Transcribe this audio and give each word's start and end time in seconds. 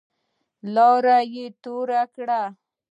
لاړې 0.73 1.17
يې 1.33 1.45
تو 1.61 1.73
کړې. 2.13 2.41